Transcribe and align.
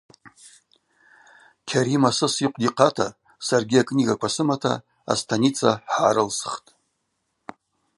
Кьарим 1.67 2.03
асыс 2.09 2.35
йыхъвда 2.41 2.63
йхъата, 2.67 3.07
саргьи 3.45 3.81
акнигаква 3.81 4.29
сымата 4.33 4.73
астаница 5.13 5.71
хӏгӏарылсхтӏ. 5.91 6.69